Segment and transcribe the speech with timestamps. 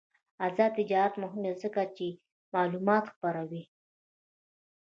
[0.45, 2.07] آزاد تجارت مهم دی ځکه چې
[2.53, 3.63] معلومات خپروي.